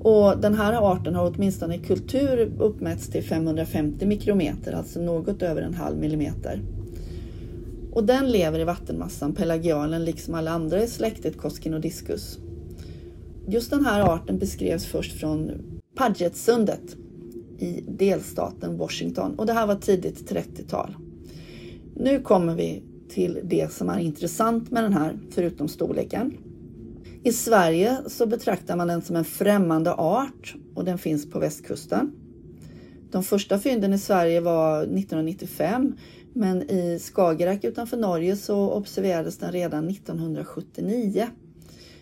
Och 0.00 0.38
den 0.38 0.54
här 0.54 0.92
arten 0.92 1.14
har 1.14 1.32
åtminstone 1.34 1.74
i 1.74 1.78
kultur 1.78 2.52
uppmätts 2.58 3.08
till 3.08 3.22
550 3.22 4.06
mikrometer, 4.06 4.72
alltså 4.72 5.00
något 5.00 5.42
över 5.42 5.62
en 5.62 5.74
halv 5.74 5.98
millimeter. 5.98 6.62
Och 7.92 8.04
den 8.04 8.30
lever 8.30 8.58
i 8.58 8.64
vattenmassan 8.64 9.32
pelagialen 9.32 10.04
liksom 10.04 10.34
alla 10.34 10.50
andra 10.50 10.82
i 10.82 10.86
släktet 10.86 11.36
Coscinodiscus. 11.36 12.38
Just 13.48 13.70
den 13.70 13.84
här 13.84 14.00
arten 14.00 14.38
beskrevs 14.38 14.86
först 14.86 15.12
från 15.12 15.50
Pugetsundet 15.98 16.96
i 17.58 17.84
delstaten 17.88 18.78
Washington 18.78 19.34
och 19.34 19.46
det 19.46 19.52
här 19.52 19.66
var 19.66 19.74
tidigt 19.74 20.32
30-tal. 20.32 20.96
Nu 21.96 22.20
kommer 22.20 22.54
vi 22.54 22.82
till 23.08 23.38
det 23.44 23.72
som 23.72 23.88
är 23.88 23.98
intressant 23.98 24.70
med 24.70 24.84
den 24.84 24.92
här, 24.92 25.18
förutom 25.30 25.68
storleken. 25.68 26.32
I 27.22 27.32
Sverige 27.32 27.96
så 28.06 28.26
betraktar 28.26 28.76
man 28.76 28.88
den 28.88 29.02
som 29.02 29.16
en 29.16 29.24
främmande 29.24 29.94
art 29.94 30.54
och 30.74 30.84
den 30.84 30.98
finns 30.98 31.30
på 31.30 31.38
västkusten. 31.38 32.12
De 33.10 33.24
första 33.24 33.58
fynden 33.58 33.92
i 33.92 33.98
Sverige 33.98 34.40
var 34.40 34.82
1995 34.82 35.96
men 36.32 36.70
i 36.70 36.98
Skagerrak 36.98 37.64
utanför 37.64 37.96
Norge 37.96 38.36
så 38.36 38.70
observerades 38.70 39.38
den 39.38 39.52
redan 39.52 39.88
1979. 39.88 41.26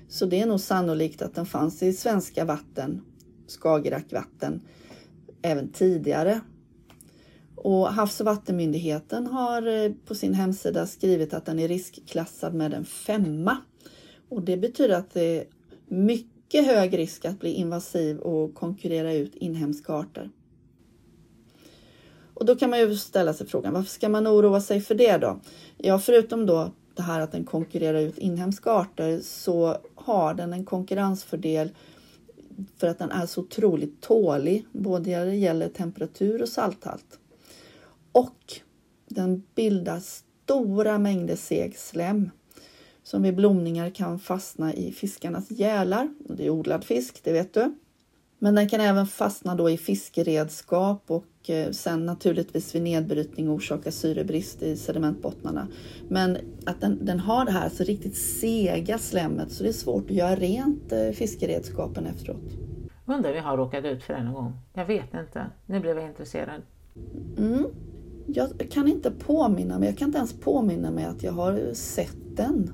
Så 0.08 0.26
det 0.26 0.40
är 0.40 0.46
nog 0.46 0.60
sannolikt 0.60 1.22
att 1.22 1.34
den 1.34 1.46
fanns 1.46 1.82
i 1.82 1.92
svenska 1.92 2.44
vatten, 2.44 3.00
Skagerrakvatten, 3.48 4.60
även 5.42 5.72
tidigare. 5.72 6.40
Och 7.56 7.88
Havs 7.88 8.20
och 8.20 8.26
vattenmyndigheten 8.26 9.26
har 9.26 9.66
eh, 9.66 9.92
på 10.06 10.14
sin 10.14 10.34
hemsida 10.34 10.86
skrivit 10.86 11.34
att 11.34 11.46
den 11.46 11.58
är 11.58 11.68
riskklassad 11.68 12.54
med 12.54 12.74
en 12.74 12.84
femma. 12.84 13.56
Och 14.28 14.42
det 14.42 14.56
betyder 14.56 14.94
att 14.94 15.14
det 15.14 15.40
är 15.40 15.46
mycket 15.88 16.66
hög 16.66 16.98
risk 16.98 17.24
att 17.24 17.40
bli 17.40 17.52
invasiv 17.52 18.18
och 18.18 18.54
konkurrera 18.54 19.12
ut 19.12 19.34
inhemska 19.34 19.92
arter. 19.92 20.30
Och 22.34 22.44
då 22.44 22.56
kan 22.56 22.70
man 22.70 22.78
ju 22.78 22.96
ställa 22.96 23.34
sig 23.34 23.46
frågan, 23.46 23.72
varför 23.72 23.90
ska 23.90 24.08
man 24.08 24.26
oroa 24.26 24.60
sig 24.60 24.80
för 24.80 24.94
det 24.94 25.16
då? 25.16 25.40
Ja, 25.76 25.98
förutom 25.98 26.46
då 26.46 26.70
det 26.94 27.02
här 27.02 27.20
att 27.20 27.32
den 27.32 27.44
konkurrerar 27.44 27.98
ut 27.98 28.18
inhemska 28.18 28.70
arter 28.70 29.20
så 29.22 29.76
har 29.94 30.34
den 30.34 30.52
en 30.52 30.64
konkurrensfördel 30.64 31.70
för 32.76 32.86
att 32.86 32.98
den 32.98 33.10
är 33.10 33.26
så 33.26 33.40
otroligt 33.40 34.00
tålig, 34.00 34.66
både 34.72 35.10
när 35.10 35.26
det 35.26 35.34
gäller 35.34 35.68
temperatur 35.68 36.42
och 36.42 36.48
salthalt. 36.48 37.18
Och 38.12 38.60
den 39.08 39.42
bildar 39.54 40.00
stora 40.00 40.98
mängder 40.98 41.36
seg 41.36 41.78
slem 41.78 42.30
som 43.08 43.22
vid 43.22 43.34
blomningar 43.34 43.90
kan 43.90 44.18
fastna 44.18 44.74
i 44.74 44.92
fiskarnas 44.92 45.50
gälar. 45.50 46.08
Det 46.18 46.46
är 46.46 46.50
odlad 46.50 46.84
fisk, 46.84 47.20
det 47.24 47.32
vet 47.32 47.54
du. 47.54 47.74
Men 48.38 48.54
den 48.54 48.68
kan 48.68 48.80
även 48.80 49.06
fastna 49.06 49.54
då 49.54 49.70
i 49.70 49.76
fiskeredskap 49.76 51.02
och 51.06 51.50
eh, 51.50 51.70
sen 51.70 52.06
naturligtvis 52.06 52.74
vid 52.74 52.82
nedbrytning 52.82 53.50
orsaka 53.50 53.90
syrebrist 53.90 54.62
i 54.62 54.76
sedimentbottnarna. 54.76 55.68
Men 56.08 56.38
att 56.66 56.80
den, 56.80 57.04
den 57.04 57.20
har 57.20 57.44
det 57.44 57.50
här 57.50 57.64
alltså 57.64 57.84
riktigt 57.84 58.16
sega 58.16 58.98
slemmet 58.98 59.52
så 59.52 59.62
det 59.62 59.68
är 59.68 59.72
svårt 59.72 60.10
att 60.10 60.16
göra 60.16 60.36
rent 60.36 60.92
eh, 60.92 61.10
fiskeredskapen 61.10 62.06
efteråt. 62.06 62.52
Undrar 63.06 63.32
vi 63.32 63.38
har 63.38 63.56
råkat 63.56 63.84
ut 63.84 64.02
för 64.02 64.14
det 64.14 64.24
någon 64.24 64.34
gång? 64.34 64.52
Jag 64.74 64.86
vet 64.86 65.14
inte. 65.14 65.46
Nu 65.66 65.80
blev 65.80 65.98
jag 65.98 66.08
intresserad. 66.08 66.62
Mm. 67.38 67.66
Jag 68.26 68.70
kan 68.70 68.88
inte 68.88 69.10
påminna 69.10 69.78
mig, 69.78 69.88
jag 69.88 69.98
kan 69.98 70.08
inte 70.08 70.18
ens 70.18 70.40
påminna 70.40 70.90
mig 70.90 71.04
att 71.04 71.22
jag 71.22 71.32
har 71.32 71.74
sett 71.74 72.36
den 72.36 72.72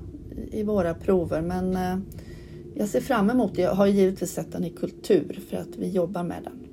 i 0.51 0.63
våra 0.63 0.93
prover 0.93 1.41
men 1.41 1.75
eh, 1.75 1.97
jag 2.75 2.89
ser 2.89 3.01
fram 3.01 3.29
emot 3.29 3.55
det. 3.55 3.61
Jag 3.61 3.75
har 3.75 3.87
givetvis 3.87 4.31
sett 4.31 4.51
den 4.51 4.63
i 4.63 4.69
kultur 4.69 5.39
för 5.49 5.57
att 5.57 5.75
vi 5.77 5.89
jobbar 5.89 6.23
med 6.23 6.43
den. 6.43 6.67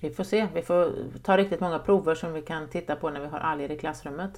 Vi 0.00 0.10
får 0.10 0.24
se. 0.24 0.48
Vi 0.54 0.62
får 0.62 0.92
ta 1.22 1.36
riktigt 1.36 1.60
många 1.60 1.78
prover 1.78 2.14
som 2.14 2.32
vi 2.32 2.42
kan 2.42 2.68
titta 2.68 2.96
på 2.96 3.10
när 3.10 3.20
vi 3.20 3.26
har 3.26 3.38
alger 3.38 3.72
i 3.72 3.76
klassrummet. 3.76 4.30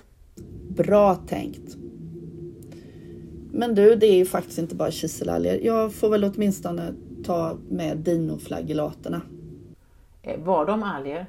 Bra 0.68 1.14
tänkt! 1.14 1.76
Men 3.52 3.74
du, 3.74 3.94
det 3.94 4.06
är 4.06 4.16
ju 4.16 4.26
faktiskt 4.26 4.58
inte 4.58 4.74
bara 4.74 4.90
kiselalger. 4.90 5.60
Jag 5.62 5.94
får 5.94 6.08
väl 6.08 6.24
åtminstone 6.24 6.94
ta 7.24 7.58
med 7.68 7.98
dinoflagellaterna. 7.98 9.20
Eh, 10.22 10.40
var 10.40 10.66
de 10.66 10.82
alger? 10.82 11.26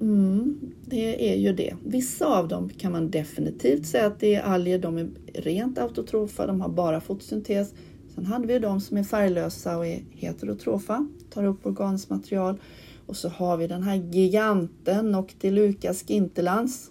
Mm, 0.00 0.60
det 0.86 1.32
är 1.32 1.36
ju 1.36 1.52
det. 1.52 1.74
Vissa 1.84 2.38
av 2.38 2.48
dem 2.48 2.68
kan 2.68 2.92
man 2.92 3.10
definitivt 3.10 3.86
säga 3.86 4.06
att 4.06 4.20
det 4.20 4.34
är 4.34 4.42
alger. 4.42 4.78
De 4.78 4.98
är 4.98 5.10
rent 5.34 5.78
autotrofa, 5.78 6.46
de 6.46 6.60
har 6.60 6.68
bara 6.68 7.00
fotosyntes. 7.00 7.74
Sen 8.14 8.26
hade 8.26 8.46
vi 8.46 8.58
de 8.58 8.80
som 8.80 8.96
är 8.96 9.02
färglösa 9.02 9.78
och 9.78 9.86
är 9.86 10.02
heterotrofa, 10.10 11.08
tar 11.30 11.44
upp 11.44 11.66
organiskt 11.66 12.10
material. 12.10 12.60
Och 13.06 13.16
så 13.16 13.28
har 13.28 13.56
vi 13.56 13.66
den 13.66 13.82
här 13.82 13.94
giganten 13.94 15.12
Noctiluca 15.12 15.94
skintelans. 15.94 16.90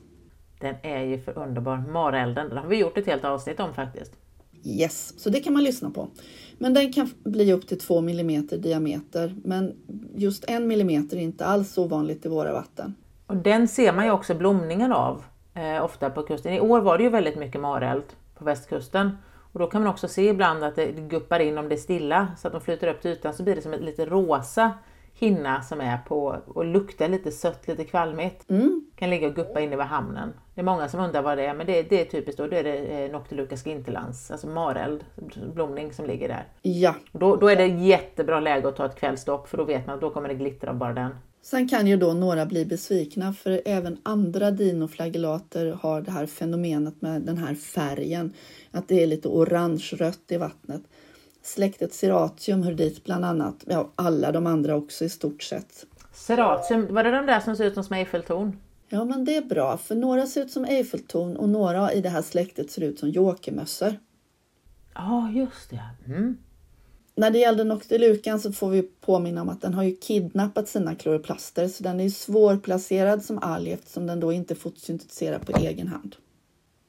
Den 0.60 0.76
är 0.84 1.04
ju 1.04 1.20
för 1.20 1.38
underbar. 1.38 1.78
Marelden, 1.78 2.50
den 2.50 2.58
har 2.58 2.68
vi 2.68 2.80
gjort 2.80 2.98
ett 2.98 3.06
helt 3.06 3.26
avsnitt 3.26 3.60
om 3.60 3.74
faktiskt. 3.74 4.19
Yes, 4.64 5.20
så 5.20 5.30
det 5.30 5.40
kan 5.40 5.54
man 5.54 5.64
lyssna 5.64 5.90
på. 5.90 6.08
Men 6.58 6.74
den 6.74 6.94
kan 6.94 7.10
bli 7.24 7.54
upp 7.54 7.68
till 7.68 7.80
2 7.80 8.00
mm 8.00 8.48
diameter. 8.48 9.36
Men 9.44 9.76
just 10.16 10.44
1 10.44 10.50
mm 10.50 10.90
är 10.90 11.16
inte 11.16 11.46
alls 11.46 11.78
ovanligt 11.78 12.26
i 12.26 12.30
våra 12.30 12.54
vatten. 12.54 12.96
Och 13.28 13.38
den 13.38 13.68
ser 13.68 13.94
man 13.94 14.06
ju 14.06 14.12
också 14.12 14.36
blomningar 14.36 14.90
av 14.90 15.24
eh, 15.54 15.84
ofta 15.84 16.10
på 16.10 16.24
kusten. 16.24 16.54
I 16.54 16.60
år 16.60 16.82
var 16.82 16.98
det 16.98 17.04
ju 17.04 17.10
väldigt 17.10 17.38
mycket 17.38 17.62
mareld 17.62 18.04
på 18.36 18.46
västkusten. 18.46 19.18
Och 19.52 19.60
då 19.60 19.68
kan 19.68 19.82
man 19.82 19.92
också 19.92 20.08
se 20.08 20.30
ibland 20.30 20.64
att 20.64 20.76
det 20.76 20.92
guppar 20.92 21.40
in 21.40 21.58
om 21.58 21.70
det 21.70 21.76
är 21.76 21.80
stilla 21.80 22.28
så 22.38 22.48
att 22.48 22.54
de 22.54 22.62
flyter 22.62 22.88
upp 22.88 23.02
till 23.02 23.12
ytan 23.12 23.34
så 23.34 23.44
blir 23.44 23.56
det 23.56 23.62
som 23.62 23.74
ett 23.74 23.82
lite 23.82 24.06
rosa 24.06 24.72
hinna 25.14 25.62
som 25.62 25.82
är 25.82 25.98
på 25.98 26.42
och 26.48 26.66
luktar 26.66 27.08
lite 27.08 27.32
sött, 27.32 27.68
lite 27.68 27.84
kvalmigt. 27.84 28.50
Mm. 28.50 28.86
Kan 29.00 29.10
ligga 29.10 29.28
och 29.28 29.36
guppa 29.36 29.62
inne 29.62 29.76
vid 29.76 29.86
hamnen. 29.86 30.34
Det 30.56 30.62
är 30.62 30.66
många 30.66 30.90
som 30.90 31.00
undrar 31.00 31.22
vad 31.22 31.38
det 31.38 31.46
är 31.46 31.54
men 31.54 31.68
det, 31.68 31.82
det 31.82 32.02
är 32.02 32.06
typiskt 32.06 32.38
då, 32.38 32.48
då 32.48 32.56
är 32.56 32.64
det 32.64 32.78
eh, 32.78 33.12
Noctiluca 33.12 33.58
skintelans, 33.58 34.32
alltså 34.32 34.48
mareld, 34.48 35.06
blomning 35.54 35.94
som 35.94 36.06
ligger 36.06 36.28
där. 36.28 36.44
Ja. 36.62 36.96
Då, 37.12 37.36
då 37.36 37.48
är 37.48 37.56
det 37.56 37.68
jättebra 37.68 38.40
läge 38.40 38.68
att 38.68 38.76
ta 38.76 38.86
ett 38.86 38.96
kvällstopp 38.96 39.50
för 39.50 39.58
då 39.58 39.64
vet 39.64 39.88
man 39.88 39.96
att 39.96 40.02
då 40.02 40.10
kommer 40.10 40.30
det 40.30 40.36
glittra 40.36 40.74
bara 40.74 40.94
den. 40.94 41.12
Sen 41.42 41.70
kan 41.70 41.88
ju 41.88 41.98
då 41.98 42.14
några 42.14 42.46
bli 42.46 42.66
besvikna 42.66 43.34
för 43.34 43.62
även 43.66 43.98
andra 44.04 44.52
dinoflagellater 44.52 45.78
har 45.82 46.02
det 46.02 46.12
här 46.12 46.26
fenomenet 46.26 47.02
med 47.02 47.22
den 47.22 47.38
här 47.38 47.56
färgen. 47.56 48.34
Att 48.72 48.88
det 48.88 49.04
är 49.04 49.08
lite 49.08 49.28
orange-rött 49.28 50.32
i 50.32 50.38
vattnet. 50.38 50.82
Släktet 51.44 51.94
Seratium 51.94 52.64
hör 52.64 52.74
dit 52.74 53.04
bland 53.04 53.26
annat. 53.26 53.64
Ja, 53.66 53.90
alla 53.96 54.32
de 54.32 54.48
andra 54.48 54.76
också 54.76 55.06
i 55.06 55.10
stort 55.10 55.44
sett. 55.44 55.86
Seratium, 56.14 56.94
var 56.94 57.04
det 57.04 57.12
de 57.12 57.26
där 57.26 57.40
som 57.40 57.56
ser 57.56 57.66
ut 57.66 57.86
som 57.86 57.96
Eiffeltorn? 57.96 58.58
Ja, 58.90 59.06
men 59.06 59.26
det 59.26 59.36
är 59.36 59.42
bra, 59.42 59.78
för 59.78 59.96
några 59.96 60.28
ser 60.28 60.42
ut 60.42 60.52
som 60.52 60.66
Eiffeltorn 60.66 61.36
och 61.36 61.50
några 61.50 61.94
i 61.94 62.02
det 62.02 62.10
här 62.10 62.22
släktet 62.22 62.72
ser 62.72 62.82
ut 62.82 63.00
som 63.00 63.10
jokermössor. 63.10 63.96
Ja, 64.94 65.32
just 65.32 65.70
det. 65.70 66.14
Mm. 66.14 66.38
När 67.16 67.32
det 67.32 67.40
gällde 67.40 67.64
Noctilucan 67.64 68.40
så 68.40 68.52
får 68.52 68.70
vi 68.70 68.82
påminna 68.82 69.42
om 69.42 69.50
att 69.50 69.62
den 69.62 69.74
har 69.74 69.84
ju 69.84 69.96
kidnappat 69.96 70.68
sina 70.68 70.96
kloroplaster 70.96 71.68
så 71.68 71.84
den 71.84 72.00
är 72.00 72.04
ju 72.04 72.10
svårplacerad 72.10 73.24
som 73.24 73.40
alg 73.40 73.72
eftersom 73.72 74.08
den 74.08 74.20
då 74.20 74.34
inte 74.34 74.56
fotosyntetiserar 74.56 75.40
på 75.40 75.52
egen 75.58 75.88
hand. 75.88 76.16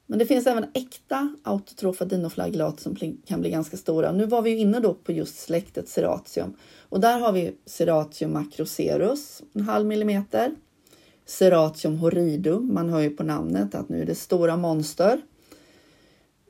Men 0.05 0.19
det 0.19 0.25
finns 0.25 0.47
även 0.47 0.65
äkta 0.73 1.35
autotrofa 1.43 2.05
dinoflagellat 2.05 2.79
som 2.79 2.95
kan 3.25 3.41
bli 3.41 3.49
ganska 3.49 3.77
stora. 3.77 4.11
Nu 4.11 4.25
var 4.25 4.41
vi 4.41 4.55
inne 4.55 4.79
då 4.79 4.93
på 4.93 5.11
just 5.11 5.39
släktet 5.39 5.89
Seratium 5.89 6.53
och 6.89 6.99
där 6.99 7.19
har 7.19 7.31
vi 7.31 7.55
Seratium 7.65 8.33
macrocerus, 8.33 9.41
en 9.53 9.61
halv 9.61 9.85
millimeter. 9.85 10.55
Seratium 11.25 11.97
horridum, 11.97 12.73
man 12.73 12.89
hör 12.89 12.99
ju 12.99 13.09
på 13.09 13.23
namnet 13.23 13.75
att 13.75 13.89
nu 13.89 14.01
är 14.01 14.05
det 14.05 14.15
stora 14.15 14.57
monster. 14.57 15.21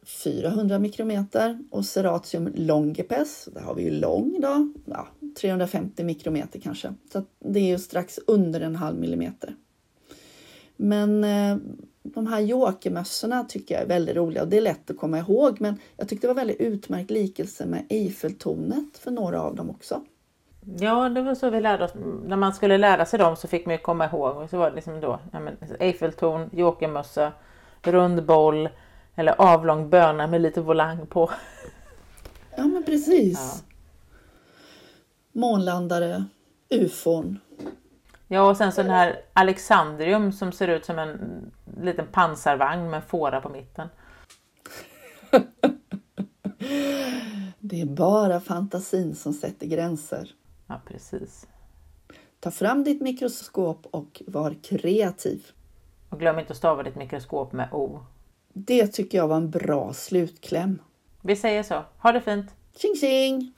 400 0.04 0.80
mikrometer 0.80 1.60
och 1.70 1.86
Seratium 1.86 2.50
longipes, 2.56 3.50
där 3.54 3.62
har 3.62 3.76
vi 3.76 3.84
ju 3.84 3.92
lång 3.92 4.42
då, 4.42 4.74
ja, 4.86 5.08
350 5.42 6.04
mikrometer 6.04 6.60
kanske. 6.60 6.94
Så 7.14 7.24
det 7.40 7.60
är 7.60 7.68
ju 7.68 7.80
strax 7.80 8.20
under 8.28 8.62
en 8.62 8.76
halv 8.76 9.00
millimeter. 9.00 9.56
Men 10.76 11.24
eh, 11.24 11.58
de 12.04 12.28
här 12.28 12.40
jokermössorna 12.40 13.44
tycker 13.44 13.76
jag 13.76 13.84
är 13.84 13.88
väldigt 13.88 14.16
roliga 14.16 14.44
och 14.44 14.50
det 14.50 14.58
är 14.58 14.62
lätt 14.62 14.90
att 14.92 14.98
komma 14.98 15.20
ihåg. 15.20 15.62
Men 15.62 15.78
jag 15.98 16.10
tyckte 16.10 16.28
det 16.28 16.34
var 16.34 16.42
väldigt 16.42 16.62
utmärkt 16.62 17.12
likelse 17.12 17.66
med 17.66 17.86
Eiffeltornet 17.90 18.98
för 18.98 19.12
några 19.12 19.42
av 19.42 19.56
dem 19.56 19.70
också. 19.70 20.02
Ja, 20.66 21.10
det 21.10 21.22
var 21.22 21.36
så 21.36 21.50
vi 21.50 21.62
lärde 21.62 21.84
oss. 21.86 21.92
När 22.24 22.38
man 22.38 22.54
skulle 22.54 22.78
lära 22.78 23.06
sig 23.06 23.20
dem 23.20 23.36
så 23.36 23.48
fick 23.48 23.66
man 23.66 23.76
ju 23.76 23.82
komma 23.82 24.06
ihåg. 24.06 24.38
Och 24.38 24.50
så 24.50 24.58
var 24.58 24.70
det 24.70 24.76
liksom 24.76 25.00
då 25.00 25.20
ja, 25.32 25.40
men 25.40 25.58
Eiffeltorn, 25.80 26.50
jokermössa, 26.54 27.32
rund 27.82 28.26
boll 28.26 28.70
eller 29.16 29.42
avlång 29.42 29.90
böna 29.90 30.28
med 30.28 30.42
lite 30.42 30.62
volang 30.62 31.08
på. 31.08 31.32
Ja, 32.56 32.64
men 32.64 32.84
precis. 32.84 33.64
Ja. 33.64 33.74
Månlandare, 35.32 36.26
ufon. 36.70 37.40
Ja, 38.28 38.50
och 38.50 38.58
sen 38.58 38.72
så 38.72 38.82
den 38.82 38.92
här 38.92 39.22
Alexandrium 39.34 40.32
som 40.32 40.52
ser 40.52 40.68
ut 40.68 40.86
som 40.86 41.00
en 41.00 41.52
liten 41.82 42.08
pansarvagn 42.08 42.90
med 42.90 42.98
en 42.98 43.02
fåra 43.08 43.42
på 43.42 43.50
mitten. 43.50 43.88
Det 47.60 47.82
är 47.82 47.86
bara 47.86 48.40
fantasin 48.40 49.16
som 49.16 49.34
sätter 49.34 49.68
gränser. 49.68 50.32
Ja, 50.72 50.82
precis. 50.86 51.48
Ta 52.40 52.52
fram 52.52 52.84
ditt 52.84 53.02
mikroskop 53.02 53.88
och 53.92 54.22
var 54.28 54.56
kreativ. 54.64 55.46
Och 56.10 56.20
glöm 56.20 56.40
inte 56.40 56.52
att 56.52 56.58
stava 56.58 56.84
ditt 56.84 56.96
mikroskop 56.96 57.52
med 57.54 57.74
O. 57.74 58.00
Det 58.54 58.88
tycker 58.88 59.18
jag 59.18 59.28
var 59.28 59.38
en 59.38 59.50
bra 59.50 59.94
slutkläm. 59.94 60.82
Vi 61.22 61.36
säger 61.36 61.64
så. 61.64 61.84
Ha 61.98 62.12
det 62.12 62.22
fint! 62.22 62.56
Tjing 62.76 62.96
tjing! 62.96 63.54